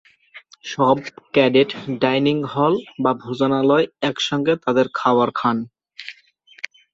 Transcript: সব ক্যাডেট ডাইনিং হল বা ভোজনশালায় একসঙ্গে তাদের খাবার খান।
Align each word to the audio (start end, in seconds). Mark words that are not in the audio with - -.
সব 0.65 0.97
ক্যাডেট 1.33 1.69
ডাইনিং 2.01 2.37
হল 2.53 2.73
বা 3.03 3.11
ভোজনশালায় 3.23 3.87
একসঙ্গে 4.01 4.53
তাদের 4.63 4.85
খাবার 4.93 5.29
খান। 5.35 5.57